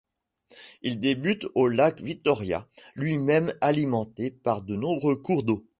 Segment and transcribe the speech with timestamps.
[0.81, 5.63] Il débute au lac Victoria, lui-même alimenté par de nombreux cours d'eau.